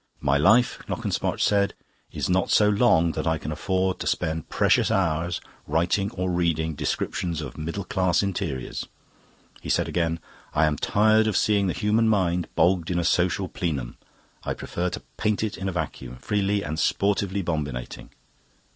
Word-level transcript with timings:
My 0.19 0.35
life, 0.35 0.79
Knockespotch 0.87 1.43
said, 1.43 1.75
is 2.11 2.27
not 2.27 2.49
so 2.49 2.67
long 2.67 3.11
that 3.11 3.27
I 3.27 3.37
can 3.37 3.51
afford 3.51 3.99
to 3.99 4.07
spend 4.07 4.49
precious 4.49 4.89
hours 4.89 5.39
writing 5.67 6.09
or 6.15 6.31
reading 6.31 6.73
descriptions 6.73 7.39
of 7.39 7.55
middle 7.55 7.83
class 7.83 8.23
interiors. 8.23 8.87
He 9.61 9.69
said 9.69 9.87
again, 9.87 10.19
'I 10.55 10.65
am 10.65 10.77
tired 10.77 11.27
of 11.27 11.37
seeing 11.37 11.67
the 11.67 11.73
human 11.73 12.09
mind 12.09 12.47
bogged 12.55 12.89
in 12.89 12.97
a 12.97 13.03
social 13.03 13.47
plenum; 13.47 13.97
I 14.43 14.55
prefer 14.55 14.89
to 14.89 15.03
paint 15.17 15.43
it 15.43 15.55
in 15.55 15.69
a 15.69 15.71
vacuum, 15.71 16.15
freely 16.19 16.63
and 16.63 16.79
sportively 16.79 17.43
bombinating. 17.43 18.09